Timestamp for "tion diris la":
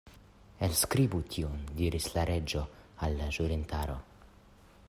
1.35-2.25